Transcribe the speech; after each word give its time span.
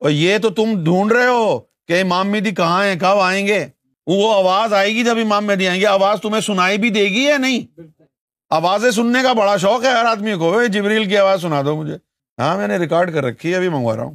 اور 0.00 0.10
یہ 0.10 0.38
تو 0.38 0.50
تم 0.50 0.84
ڈھونڈ 0.84 1.12
رہے 1.12 1.26
ہو 1.26 1.58
کہ 1.88 2.00
امام 2.00 2.30
مہدی 2.30 2.50
کہاں 2.50 2.84
ہیں، 2.84 2.96
کب 2.96 3.18
آئیں 3.20 3.46
گے؟ 3.46 3.66
وہ 4.06 4.34
آواز 4.34 4.72
آئے 4.72 4.94
گی 4.94 5.04
جب 5.04 5.18
امام 5.18 5.46
مہدی 5.46 5.68
آئیں 5.68 5.80
گے۔ 5.80 5.86
آواز 5.86 6.20
تمہیں 6.20 6.40
سنائی 6.40 6.78
بھی 6.78 6.90
دے 6.90 7.04
گی 7.04 7.24
یا 7.24 7.36
نہیں؟ 7.36 7.80
آوازیں 8.50 8.90
سننے 8.90 9.18
کا 9.22 9.32
بڑا 9.32 9.56
شوق 9.56 9.84
ہے 9.84 9.90
ہر 9.90 10.04
آدمی 10.04 10.34
کو۔ 10.34 10.64
جبریل 10.64 11.08
کی 11.08 11.16
آواز 11.16 11.42
سنا 11.42 11.62
دو 11.62 11.76
مجھے۔ 11.76 11.96
ہاں 12.38 12.56
میں 12.56 12.68
نے 12.68 12.76
ریکارڈ 12.76 13.14
کر 13.14 13.24
رکھی 13.24 13.50
ہے، 13.50 13.56
ابھی 13.56 13.68
منگوا 13.68 13.96
رہا 13.96 14.02
ہوں۔ 14.02 14.14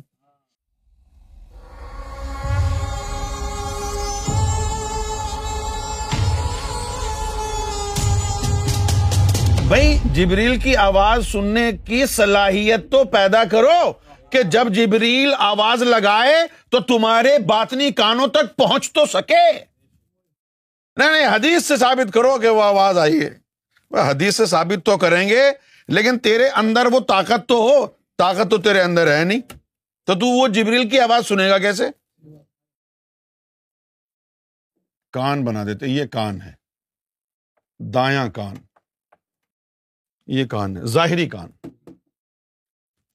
بھائی، 9.67 9.97
جبریل 10.13 10.57
کی 10.57 10.75
آواز 10.75 11.27
سننے 11.27 11.71
کی 11.85 12.05
صلاحیت 12.05 12.91
تو 12.91 13.03
پیدا 13.03 13.43
کرو۔ 13.43 14.10
کہ 14.31 14.43
جب 14.43 14.67
جبریل 14.69 15.33
آواز 15.37 15.83
لگائے 15.83 16.35
تو 16.69 16.79
تمہارے 16.79 17.39
باطنی 17.39 17.91
کانوں 17.91 18.27
تک 18.27 18.55
پہنچ 18.55 18.91
تو 18.91 19.05
سکے۔ 19.05 19.51
نہیں 20.95 21.11
نہیں، 21.11 21.35
حدیث 21.35 21.65
سے 21.65 21.77
ثابت 21.77 22.13
کرو 22.13 22.39
کہ 22.39 22.47
وہ 22.47 22.63
آواز 22.63 22.97
آئی 22.97 23.25
ہے۔ 23.25 23.41
حدیث 23.99 24.35
سے 24.35 24.45
ثابت 24.45 24.85
تو 24.85 24.97
کریں 24.97 25.29
گے، 25.29 25.51
لیکن 25.87 26.19
تیرے 26.19 26.49
اندر 26.49 26.85
وہ 26.85 26.99
طاقت 26.99 27.47
تو 27.47 27.55
ہو۔ 27.55 27.87
طاقت 28.17 28.51
تو 28.51 28.57
تیرے 28.57 28.81
اندر 28.81 29.17
ہے 29.19 29.23
نہیں۔ 29.23 29.41
تو 30.03 30.13
تو 30.13 30.25
وہ 30.25 30.47
جبریل 30.47 30.89
کی 30.89 30.99
آواز 30.99 31.27
سنے 31.27 31.49
گا 31.49 31.57
کیسے؟ 31.57 31.83
کان 35.11 35.45
بنا 35.45 35.63
دیتے، 35.63 35.87
یہ 35.87 36.05
کان 36.05 36.41
ہے۔ 36.41 36.53
دایاں 37.79 38.29
کان۔ 38.29 38.55
یہ 40.27 40.45
کان 40.45 40.77
ہے، 40.77 40.85
ظاہری 40.85 41.29
کان۔ 41.29 41.70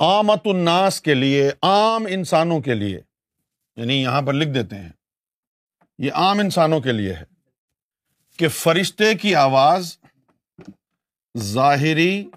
آمت 0.01 0.41
الناس 0.45 1.01
کے 1.01 1.15
لیے، 1.15 1.51
عام 1.63 2.07
انسانوں 2.09 2.61
کے 2.61 2.75
لیے 2.75 3.01
یعنی 3.77 3.95
یہاں 4.03 4.23
پر 4.23 4.33
لکھ 4.33 4.49
دیتے 4.49 4.77
ہیں، 4.77 4.91
یہ 5.99 6.13
عام 6.13 6.39
انسانوں 6.39 6.81
کے 6.81 6.93
لیے 6.93 7.13
ہے 7.15 7.25
کہ 8.39 8.49
فرشتے 8.49 9.15
کی 9.15 9.35
آواز 9.35 9.97
ظاہری 11.35 12.31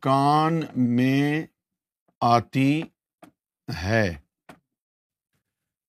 کان 0.00 0.60
میں 0.74 1.46
آتی 2.20 2.82
ہے۔ 3.68 4.16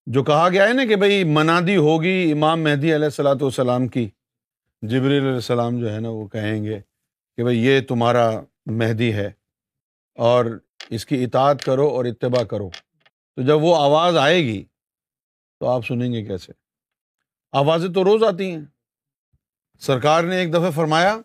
جو 0.08 0.24
کہا 0.24 0.50
گیا 0.50 0.68
ہے 0.68 0.74
نا 0.74 0.86
کہ 0.86 0.96
بھائی 0.96 1.24
منادی 1.24 1.76
ہوگی 1.78 2.32
امام 2.32 2.64
مہدی 2.64 2.96
علیہ 2.96 3.06
السلاۃ 3.06 3.42
والسلام 3.42 3.88
کی 3.88 4.10
جبری 4.82 5.18
علیہ 5.18 5.34
السلام 5.34 5.80
جو 5.80 5.94
ہے 5.94 6.00
نا 6.00 6.10
وہ 6.10 6.28
کہیں 6.28 6.64
گے 6.64 6.80
کہ 7.38 7.44
بھائی 7.44 7.66
یہ 7.66 7.82
تمہارا 7.82 8.30
مہدی 8.66 9.14
ہے 9.14 9.32
اور 10.18 10.46
اس 10.90 11.06
کی 11.06 11.24
اطاعت 11.24 11.64
کرو 11.64 11.88
اور 11.88 12.06
اتباع 12.06 12.44
کرو۔ 12.44 12.70
تو 13.36 13.42
جب 13.42 13.64
وہ 13.64 13.76
آواز 13.76 14.18
آئے 14.18 14.44
گی، 14.44 14.66
تو 15.60 15.68
آپ 15.68 15.86
سنیں 15.86 16.14
گے 16.14 16.24
کیسے؟ 16.24 16.52
آوازیں 17.52 17.90
تو 17.90 18.04
روز 18.04 18.24
آتی 18.24 18.52
ہیں۔ 18.52 18.62
سرکار 19.80 20.24
نے 20.24 20.38
ایک 20.38 20.54
دفعہ 20.54 20.72
فرمایا، 20.72 21.18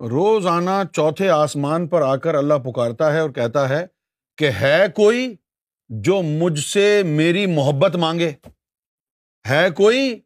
روزانہ 0.00 0.82
چوتھے 0.92 1.28
آسمان 1.28 1.88
پر 1.88 2.02
آ 2.02 2.16
کر 2.16 2.34
اللہ 2.34 2.54
پکارتا 2.54 3.12
ہے 3.12 3.20
اور 3.20 3.30
کہتا 3.30 3.68
ہے 3.68 3.86
کہ 4.36 4.50
ہے 4.50 4.86
کوئی 4.94 5.36
جو 5.88 6.22
مجھ 6.22 6.60
سے 6.60 7.02
میری 7.02 7.46
محبت 7.46 7.96
مانگے۔ 7.96 8.32
ہے 9.50 9.70
کوئی 9.70 10.20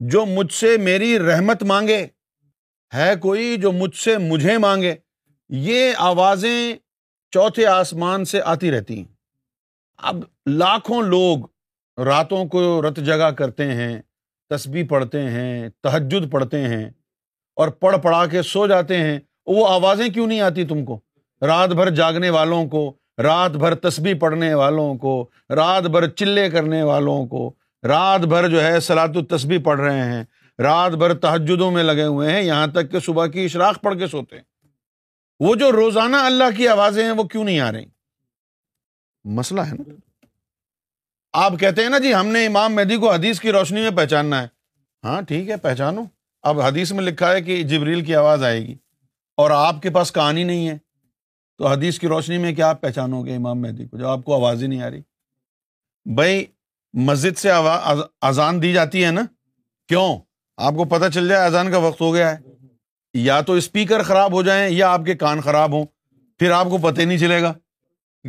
جو 0.00 0.26
مجھ 0.26 0.52
سے 0.52 0.76
میری 0.76 1.18
رحمت 1.18 1.62
مانگے۔ 1.62 2.06
ہے 2.94 3.16
کوئی 3.16 3.56
جو 3.56 3.72
مجھ 3.72 3.96
سے 3.96 4.18
مجھے 4.18 4.58
مانگے۔ 4.58 4.94
یہ 5.48 5.92
آوازیں 5.96 6.76
چوتھے 7.34 7.66
آسمان 7.66 8.24
سے 8.24 8.40
آتی 8.44 8.70
رہتی 8.70 8.96
ہیں۔ 8.96 9.04
اب 9.98 10.16
لاکھوں 10.46 11.02
لوگ 11.02 11.38
راتوں 12.00 12.44
کو 12.44 12.82
رت 12.82 12.96
جگہ 12.96 13.30
کرتے 13.30 13.64
ہیں، 13.64 14.02
تسبیح 14.50 14.84
پڑھتے 14.88 15.22
ہیں، 15.22 15.68
تہجد 15.82 16.32
پڑھتے 16.32 16.60
ہیں 16.60 16.90
اور 17.56 17.68
پڑھ 17.68 17.96
پڑھا 18.02 18.26
کے 18.26 18.42
سو 18.42 18.66
جاتے 18.66 18.96
ہیں۔ 18.96 19.18
وہ 19.46 19.68
آوازیں 19.68 20.08
کیوں 20.08 20.26
نہیں 20.26 20.40
آتی 20.40 20.64
تم 20.64 20.84
کو؟ 20.84 21.00
رات 21.42 21.68
بھر 21.68 21.90
جاگنے 21.90 22.30
والوں 22.30 22.66
کو، 22.66 22.92
رات 23.22 23.50
بھر 23.50 23.74
تسبیح 23.74 24.14
پڑھنے 24.20 24.54
والوں 24.54 24.94
کو، 24.94 25.28
رات 25.50 25.82
بھر 25.82 26.08
چلے 26.08 26.50
کرنے 26.50 26.82
والوں 26.82 27.26
کو، 27.26 27.52
رات 27.82 28.20
بھر 28.20 28.48
جو 28.48 28.64
ہے 28.64 28.80
سلاد 28.80 29.08
التسبیح 29.14 29.58
پڑھ 29.64 29.80
رہے 29.80 30.02
ہیں، 30.02 30.24
رات 30.58 30.92
بھر 30.92 31.14
تحجدوں 31.14 31.70
میں 31.70 31.82
لگے 31.82 32.04
ہوئے 32.04 32.32
ہیں۔ 32.32 32.42
یہاں 32.42 32.66
تک 32.66 32.90
کہ 32.90 32.98
صبح 32.98 33.26
کی 33.26 33.44
اشراق 33.44 33.82
پڑھ 33.82 33.98
کے 33.98 34.06
سوتے 34.06 34.36
ہیں۔ 34.36 34.53
وہ 35.44 35.54
جو 35.54 35.72
روزانہ 35.72 36.16
اللہ 36.16 36.44
کی 36.56 36.68
آوازیں 36.68 37.04
ہیں 37.04 37.10
وہ 37.10 37.24
کیوں 37.24 37.44
نہیں 37.44 37.60
آ 37.60 37.72
رہی؟ 37.72 37.84
مسئلہ 39.24 39.60
ہے 39.60 39.72
نا۔ 39.72 39.94
آپ 41.32 41.52
کہتے 41.60 41.82
ہیں 41.82 41.88
نا 41.88 41.98
جی 41.98 42.14
ہم 42.14 42.26
نے 42.26 42.46
امام 42.46 42.74
مہدی 42.74 42.96
کو 42.96 43.12
حدیث 43.12 43.40
کی 43.40 43.52
روشنی 43.52 43.80
میں 43.80 43.90
پہچاننا 43.90 44.42
ہے۔ 44.42 44.48
ہاں 45.04 45.22
ٹھیک 45.22 45.50
ہے، 45.50 45.56
پہچانو۔ 45.56 46.04
اب 46.42 46.60
حدیث 46.60 46.92
میں 46.92 47.04
لکھا 47.04 47.32
ہے 47.32 47.42
کہ 47.42 47.62
جبریل 47.62 48.04
کی 48.04 48.14
آواز 48.14 48.44
آئے 48.44 48.60
گی 48.60 48.74
اور 49.36 49.50
آپ 49.50 49.82
کے 49.82 49.90
پاس 49.90 50.12
کہانی 50.12 50.44
نہیں 50.44 50.68
ہے۔ 50.68 50.78
تو 51.58 51.66
حدیث 51.66 51.98
کی 51.98 52.08
روشنی 52.08 52.38
میں 52.38 52.54
کیا 52.54 52.70
آپ 52.70 52.80
پہچانو 52.80 53.24
گے 53.24 53.36
امام 53.36 53.60
مہدی 53.60 53.86
کو؟ 53.86 53.98
جب 53.98 54.06
آپ 54.06 54.24
کو 54.24 54.34
آواز 54.34 54.62
ہی 54.62 54.68
نہیں 54.68 54.82
آ 54.82 54.90
رہی۔ 54.90 55.00
بھائی، 56.14 56.44
مسجد 56.92 57.38
سے 57.38 57.48
اذان 58.22 58.62
دی 58.62 58.72
جاتی 58.72 59.04
ہے 59.04 59.10
نا۔ 59.10 59.22
کیوں؟ 59.88 60.18
آپ 60.56 60.72
کو 60.72 60.84
پتہ 60.84 61.08
چل 61.14 61.28
جائے 61.28 61.46
اذان 61.46 61.70
کا 61.70 61.78
وقت 61.78 62.00
ہو 62.00 62.14
گیا 62.14 62.38
ہے۔ 62.38 62.53
یا 63.14 63.40
تو 63.40 63.52
اسپیکر 63.52 64.02
خراب 64.02 64.32
ہو 64.32 64.42
جائیں 64.42 64.70
یا 64.70 64.90
آپ 64.90 65.00
کے 65.06 65.14
کان 65.14 65.40
خراب 65.40 65.72
ہوں، 65.72 65.84
پھر 66.38 66.50
آپ 66.50 66.66
کو 66.70 66.78
پتہ 66.78 67.02
نہیں 67.02 67.18
چلے 67.18 67.42
گا 67.42 67.54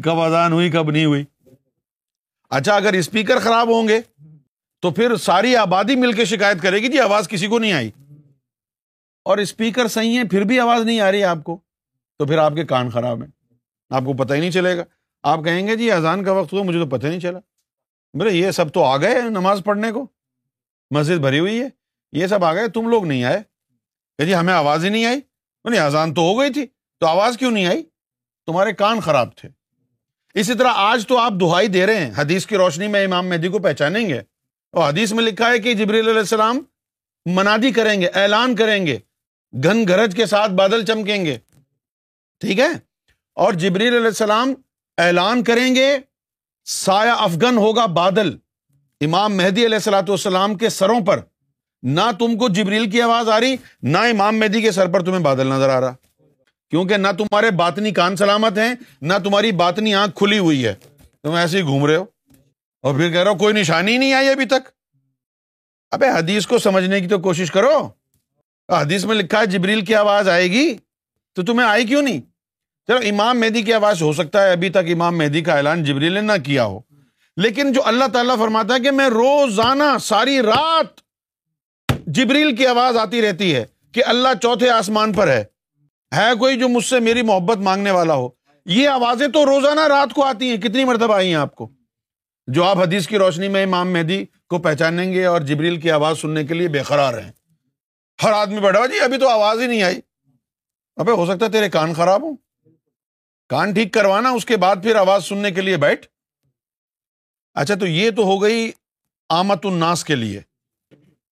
کب 0.03 0.19
اذان 0.19 0.53
ہوئی، 0.53 0.69
کب 0.69 0.91
نہیں 0.91 1.05
ہوئی۔ 1.05 1.25
اچھا 2.49 2.75
اگر 2.75 2.93
اسپیکر 2.93 3.39
خراب 3.39 3.69
ہوں 3.69 3.87
گے 3.87 3.99
تو 4.81 4.91
پھر 4.91 5.15
ساری 5.15 5.55
آبادی 5.55 5.95
مل 5.95 6.11
کے 6.11 6.25
شکایت 6.25 6.61
کرے 6.61 6.77
گی 6.77 6.87
جی 6.87 6.99
آواز 6.99 7.27
کسی 7.27 7.47
کو 7.47 7.59
نہیں 7.59 7.73
آئی۔ 7.73 7.91
اور 9.25 9.37
اسپیکر 9.37 9.87
صحیح 9.87 10.17
ہے 10.17 10.23
پھر 10.23 10.41
بھی 10.41 10.59
آواز 10.59 10.81
نہیں 10.81 10.99
آ 10.99 11.11
رہی 11.11 11.23
آپ 11.23 11.37
کو، 11.43 11.57
تو 12.17 12.25
پھر 12.25 12.37
آپ 12.37 12.53
کے 12.55 12.65
کان 12.65 12.89
خراب 12.89 13.21
ہیں۔ 13.21 13.31
آپ 13.89 14.03
کو 14.05 14.13
پتہ 14.13 14.33
ہی 14.33 14.39
نہیں 14.39 14.51
چلے 14.51 14.77
گا۔ 14.77 14.83
آپ 15.23 15.39
کہیں 15.43 15.67
گے 15.67 15.75
جی 15.75 15.91
اذان 15.91 16.23
کا 16.23 16.31
وقت 16.31 16.53
ہوا، 16.53 16.63
مجھے 16.63 16.79
تو 16.79 16.85
پتہ 16.85 17.07
نہیں 17.07 17.19
چلا۔ 17.19 17.39
بولے، 18.13 18.31
یہ 18.31 18.51
سب 18.51 18.73
تو 18.73 18.83
آ 18.83 18.97
گئے 18.97 19.21
نماز 19.21 19.61
پڑھنے 19.65 19.91
کو۔ 19.91 20.07
مسجد 20.91 21.17
بھری 21.17 21.39
ہوئی 21.39 21.61
ہے، 21.61 21.69
یہ 22.11 22.27
سب 22.27 22.45
آ 22.45 22.53
گئے، 22.53 22.67
تم 22.67 22.87
لوگ 22.87 23.05
نہیں 23.05 23.23
آئے۔ 23.23 23.54
کہ 24.19 24.25
جی 24.25 24.35
ہمیں 24.35 24.53
آواز 24.53 24.85
ہی 24.85 24.89
نہیں 24.89 25.05
آئی؟ 25.05 25.19
نہیں 25.63 25.81
اذان 25.81 26.13
تو 26.13 26.21
ہو 26.21 26.39
گئی 26.39 26.53
تھی، 26.53 26.65
تو 26.99 27.05
آواز 27.05 27.37
کیوں 27.37 27.51
نہیں 27.51 27.65
آئی؟ 27.65 27.83
تمہارے 28.45 28.73
کان 28.73 28.99
خراب 28.99 29.35
تھے۔ 29.35 29.49
اسی 30.33 30.53
طرح 30.53 30.69
آج 30.75 31.07
تو 31.07 31.17
آپ 31.17 31.33
دہائی 31.41 31.67
دے 31.67 31.85
رہے 31.85 32.05
ہیں۔ 32.05 32.11
حدیث 32.17 32.45
کی 32.45 32.57
روشنی 32.57 32.87
میں 32.87 33.05
امام 33.05 33.29
مہدی 33.29 33.47
کو 33.47 33.59
پہچانیں 33.59 34.09
گے۔ 34.09 34.19
اور 34.71 34.89
حدیث 34.89 35.13
میں 35.13 35.23
لکھا 35.23 35.49
ہے 35.49 35.59
کہ 35.59 35.73
جبریل 35.73 36.07
علیہ 36.07 36.19
السلام 36.19 36.59
منادی 37.25 37.71
کریں 37.71 38.01
گے، 38.01 38.07
اعلان 38.07 38.55
کریں 38.55 38.87
گے۔ 38.87 38.97
گھن 39.63 39.87
گرج 39.87 40.15
کے 40.15 40.25
ساتھ 40.25 40.51
بادل 40.51 40.85
چمکیں 40.85 41.25
گے۔ 41.25 41.37
ٹھیک 42.39 42.59
ہے؟ 42.59 42.67
اور 43.35 43.53
جبریل 43.53 43.95
علیہ 43.95 44.07
السلام 44.07 44.53
اعلان 44.97 45.43
کریں 45.43 45.75
گے، 45.75 45.97
سایہ 46.65 47.11
افغن 47.11 47.57
ہوگا 47.57 47.85
بادل۔ 47.85 48.37
امام 49.01 49.37
مہدی 49.37 49.65
علیہ 49.65 49.75
السلاۃ 49.75 50.03
والسلام 50.07 50.55
کے 50.55 50.69
سروں 50.69 51.05
پر۔ 51.05 51.19
نہ 51.85 52.01
تم 52.19 52.37
کو 52.37 52.49
جبریل 52.49 52.89
کی 52.89 53.01
آواز 53.01 53.29
آ 53.29 53.39
رہی، 53.39 53.55
نہ 53.81 53.97
امام 53.97 54.39
مہدی 54.39 54.61
کے 54.61 54.71
سر 54.71 54.87
پر 54.87 55.03
تمہیں 55.03 55.19
بادل 55.19 55.47
نظر 55.47 55.69
آ 55.69 55.79
رہا۔ 55.79 55.95
کیونکہ 56.69 56.97
نہ 56.97 57.07
تمہارے 57.17 57.51
باطنی 57.51 57.91
کان 57.91 58.15
سلامت 58.15 58.57
ہیں، 58.57 58.75
نہ 59.01 59.13
تمہاری 59.23 59.51
باطنی 59.51 59.93
آنکھ 59.93 60.17
کھلی 60.17 60.37
ہوئی 60.37 60.65
ہے۔ 60.65 60.73
تم 61.23 61.31
ایسے 61.31 61.57
ہی 61.57 61.63
گھوم 61.63 61.85
رہے 61.85 61.95
ہو۔ 61.95 62.05
اور 62.81 62.95
پھر 62.95 63.11
کہہ 63.11 63.23
رہا 63.23 63.31
ہو، 63.31 63.37
کوئی 63.37 63.53
نشانی 63.53 63.97
نہیں 63.97 64.13
آئی 64.13 64.29
ابھی 64.29 64.45
تک۔ 64.45 64.69
ابے 65.91 66.09
حدیث 66.09 66.47
کو 66.47 66.59
سمجھنے 66.59 67.01
کی 67.01 67.07
تو 67.07 67.19
کوشش 67.19 67.51
کرو۔ 67.51 67.89
حدیث 68.69 69.05
میں 69.05 69.15
لکھا 69.15 69.39
ہے، 69.39 69.45
جبریل 69.45 69.85
کی 69.85 69.95
آواز 69.95 70.29
آئے 70.29 70.51
گی 70.51 70.77
تو 71.35 71.43
تمہیں 71.43 71.67
آئی 71.67 71.85
کیوں 71.85 72.01
نہیں؟ 72.01 72.21
چلو، 72.87 72.97
امام 72.97 73.39
مہدی 73.39 73.61
کی 73.61 73.73
آواز 73.73 74.01
ہو 74.01 74.13
سکتا 74.13 74.43
ہے، 74.43 74.51
ابھی 74.51 74.69
تک 74.69 74.91
امام 74.93 75.17
مہدی 75.17 75.41
کا 75.41 75.53
اعلان 75.53 75.83
جبریل 75.83 76.11
نے 76.11 76.21
نہ 76.21 76.31
کیا 76.45 76.65
ہو۔ 76.65 76.79
لیکن 77.37 77.73
جو 77.73 77.81
اللہ 77.85 78.05
تعالیٰ 78.13 78.37
فرماتا 78.37 78.73
ہے 78.73 78.79
کہ 78.79 78.91
میں 78.91 79.09
روزانہ، 79.09 79.97
ساری 80.01 80.41
رات 80.41 81.04
جبریل 82.15 82.55
کی 82.55 82.67
آواز 82.67 82.97
آتی 82.97 83.21
رہتی 83.21 83.55
ہے 83.55 83.65
کہ 83.91 84.03
اللہ 84.05 84.27
چوتھے 84.41 84.69
آسمان 84.69 85.13
پر 85.13 85.27
ہے۔ 85.27 85.43
ہے 86.15 86.37
کوئی 86.39 86.59
جو 86.59 86.69
مجھ 86.69 86.85
سے 86.85 86.99
میری 86.99 87.21
محبت 87.21 87.57
مانگنے 87.57 87.91
والا 87.91 88.13
ہو؟ 88.13 88.29
یہ 88.65 88.89
آوازیں 88.89 89.27
تو 89.27 89.45
روزانہ 89.45 89.87
رات 89.87 90.13
کو 90.13 90.23
آتی 90.23 90.49
ہیں۔ 90.49 90.57
کتنی 90.57 90.83
مرتبہ 90.83 91.15
آئی 91.15 91.27
ہیں 91.27 91.35
آپ 91.35 91.55
کو؟ 91.55 91.71
جو 92.47 92.63
آپ 92.63 92.77
حدیث 92.77 93.07
کی 93.07 93.17
روشنی 93.17 93.47
میں 93.47 93.63
امام 93.63 93.93
مہدی 93.93 94.25
کو 94.49 94.57
پہچانیں 94.57 95.13
گے 95.13 95.25
اور 95.25 95.41
جبریل 95.41 95.79
کی 95.79 95.91
آواز 95.91 96.19
سننے 96.19 96.43
کے 96.43 96.53
لیے 96.53 96.67
بے 96.67 96.81
قرار 96.81 97.13
ہیں۔ 97.13 97.31
ہر 98.23 98.31
آدمی 98.31 98.59
بیٹھا 98.59 98.85
جی 98.85 98.99
ابھی 98.99 99.17
تو 99.17 99.29
آواز 99.29 99.61
ہی 99.61 99.67
نہیں 99.67 99.83
آئی۔ 99.83 99.99
ابے، 100.95 101.11
ہو 101.11 101.25
سکتا 101.25 101.45
ہے 101.45 101.51
تیرے 101.51 101.69
کان 101.69 101.93
خراب 101.93 102.21
ہو 102.23 102.31
کان 103.49 103.73
ٹھیک 103.73 103.93
کروانا، 103.93 104.29
اس 104.29 104.45
کے 104.45 104.57
بعد 104.57 104.75
پھر 104.83 104.95
آواز 104.95 105.25
سننے 105.25 105.51
کے 105.51 105.61
لیے 105.61 105.77
بیٹھ۔ 105.77 106.07
اچھا 107.53 107.75
تو 107.75 107.87
یہ 107.87 108.11
تو 108.11 108.23
ہو 108.23 108.41
گئی 108.41 108.71
آمت 109.29 109.65
الناس 109.65 110.03
کے 110.03 110.15
لیے۔ 110.15 110.41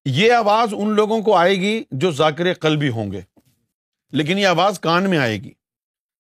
یہ 0.06 0.34
آواز 0.34 0.74
ان 0.78 0.90
لوگوں 0.90 1.22
کو 1.22 1.36
آئے 1.36 1.56
گی 1.56 1.84
جو 1.92 2.12
ذاکر 2.12 2.54
قلبی 2.54 2.90
ہوں 2.90 3.12
گے۔ 3.12 3.22
لیکن 4.12 4.38
یہ 4.38 4.48
آواز 4.48 4.80
کان 4.80 5.10
میں 5.10 5.18
آئے 5.18 5.38
گی۔ 5.38 5.52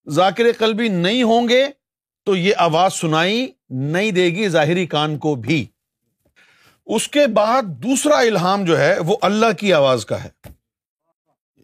ذاکر 0.09 0.43
قلبی 0.57 0.87
نہیں 0.87 1.23
ہوں 1.23 1.49
گے 1.49 1.67
تو 2.25 2.35
یہ 2.35 2.53
آواز 2.57 2.93
سنائی 2.93 3.51
نہیں 3.69 4.11
دے 4.11 4.25
گی 4.25 4.47
ظاہری 4.47 4.85
کان 4.85 5.17
کو 5.17 5.35
بھی۔ 5.35 5.65
اس 6.85 7.07
کے 7.07 7.27
بعد 7.27 7.63
دوسرا 7.63 8.17
الہام 8.17 8.65
جو 8.65 8.79
ہے 8.79 8.99
وہ 8.99 9.17
اللہ 9.21 9.51
کی 9.59 9.73
آواز 9.73 10.05
کا 10.05 10.23
ہے۔ 10.23 10.29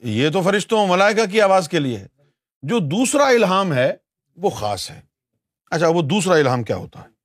یہ 0.04 0.30
تو 0.30 0.42
فرشتوں 0.42 0.88
ملائکہ 0.88 1.26
کی 1.26 1.42
آواز 1.42 1.70
کے 1.70 1.80
لیے 1.80 1.98
ہے۔ 1.98 2.08
جو 2.62 2.80
دوسرا 2.80 3.26
الہام 3.26 3.74
ہے 3.74 3.94
وہ 4.36 4.50
خاص 4.50 4.92
ہے۔ 4.92 5.02
اچھا 5.72 5.88
وہ 5.88 6.02
دوسرا 6.02 6.34
الہام 6.34 6.64
کیا 6.64 6.76
ہوتا 6.76 7.02
ہے؟ 7.02 7.19